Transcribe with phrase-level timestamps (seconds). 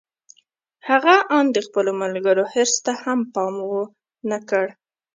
[0.89, 3.71] هغه آن د خپلو ملګرو حرص ته هم پام و
[4.29, 4.65] نه کړ.